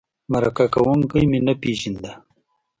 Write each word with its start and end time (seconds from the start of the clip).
مرکه 0.31 0.65
کوونکی 0.73 1.23
مې 1.29 1.39
نه 1.47 1.53
پېژنده. 1.61 2.11